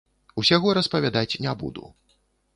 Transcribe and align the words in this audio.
Усяго 0.43 0.73
распавядаць 0.77 1.39
не 1.45 1.55
буду. 1.61 1.83